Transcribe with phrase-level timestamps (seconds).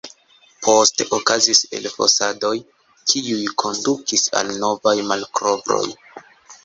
[0.67, 2.53] Poste okazis elfosadoj,
[3.13, 5.85] kiuj kondukis al novaj malkovroj.